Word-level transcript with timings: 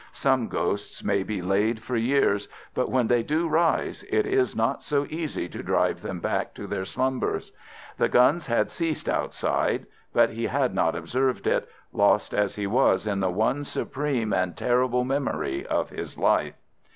Some 0.13 0.47
ghosts 0.47 1.03
may 1.03 1.21
be 1.21 1.43
laid 1.43 1.83
for 1.83 1.95
years, 1.95 2.47
but 2.73 2.89
when 2.89 3.05
they 3.05 3.21
do 3.21 3.47
rise 3.47 4.01
it 4.09 4.25
is 4.25 4.55
not 4.55 4.81
so 4.81 5.05
easy 5.11 5.47
to 5.49 5.61
drive 5.61 6.01
them 6.01 6.19
back 6.19 6.55
to 6.55 6.65
their 6.65 6.85
slumbers. 6.85 7.51
The 7.99 8.09
guns 8.09 8.47
had 8.47 8.71
ceased 8.71 9.07
outside, 9.07 9.85
but 10.11 10.31
he 10.31 10.47
had 10.47 10.73
not 10.73 10.95
observed 10.95 11.45
it, 11.45 11.69
lost 11.93 12.33
as 12.33 12.55
he 12.55 12.65
was 12.65 13.05
in 13.05 13.19
the 13.19 13.29
one 13.29 13.63
supreme 13.63 14.33
and 14.33 14.57
terrible 14.57 15.03
memory 15.03 15.67
of 15.67 15.91
his 15.91 16.17
life. 16.17 16.55